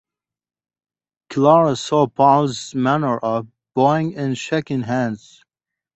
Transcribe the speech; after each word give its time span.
Clara 1.29 1.75
saw 1.75 2.07
Paul’s 2.07 2.73
manner 2.73 3.19
of 3.19 3.47
bowing 3.75 4.17
and 4.17 4.35
shaking 4.35 4.81
hands. 4.81 5.43